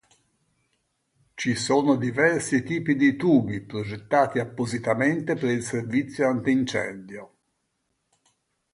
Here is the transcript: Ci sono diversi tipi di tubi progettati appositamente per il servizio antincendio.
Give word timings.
Ci 1.35 1.53
sono 1.53 1.95
diversi 1.95 2.63
tipi 2.63 2.95
di 2.95 3.15
tubi 3.15 3.61
progettati 3.61 4.39
appositamente 4.39 5.35
per 5.35 5.51
il 5.51 5.61
servizio 5.61 6.27
antincendio. 6.27 7.31